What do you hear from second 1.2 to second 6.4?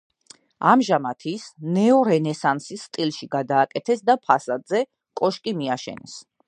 ის ნეორენესანსის სტილში გადააკეთეს და ფასადზე კოშკი მიაშენეს.